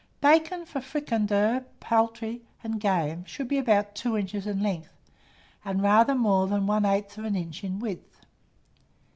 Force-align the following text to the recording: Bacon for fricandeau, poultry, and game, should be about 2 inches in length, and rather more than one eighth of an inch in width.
Bacon 0.19 0.65
for 0.65 0.81
fricandeau, 0.81 1.63
poultry, 1.79 2.41
and 2.63 2.79
game, 2.79 3.23
should 3.25 3.47
be 3.47 3.59
about 3.59 3.93
2 3.93 4.17
inches 4.17 4.47
in 4.47 4.59
length, 4.63 4.97
and 5.63 5.83
rather 5.83 6.15
more 6.15 6.47
than 6.47 6.65
one 6.65 6.85
eighth 6.85 7.19
of 7.19 7.23
an 7.23 7.35
inch 7.35 7.63
in 7.63 7.77
width. 7.77 8.25